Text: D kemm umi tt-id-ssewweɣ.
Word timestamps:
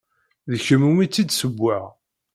D 0.51 0.53
kemm 0.65 0.83
umi 0.89 1.05
tt-id-ssewweɣ. 1.07 1.85